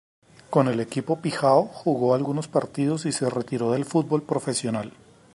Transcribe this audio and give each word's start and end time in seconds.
Con 0.49 0.67
el 0.67 0.79
equipo 0.79 1.17
"Pijao" 1.21 1.65
jugó 1.67 2.15
algunos 2.15 2.47
partidos 2.47 3.05
y 3.05 3.11
se 3.11 3.29
retiró 3.29 3.71
del 3.73 3.85
fútbol 3.85 4.23
profesional. 4.23 4.93